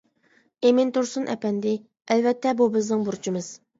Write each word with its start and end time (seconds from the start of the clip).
ئىمىن 0.69 0.93
تۇرسۇن 0.95 1.29
ئەپەندى: 1.33 1.73
ئەلۋەتتە 2.15 2.55
بۇ 2.63 2.69
بىزنىڭ 2.79 3.05
بۇرچىمىز. 3.11 3.53